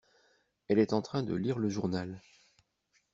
Elle 0.67 0.79
est 0.79 0.93
en 0.93 1.03
train 1.03 1.21
de 1.21 1.35
lire 1.35 1.59
le 1.59 1.69
journal. 1.69 2.23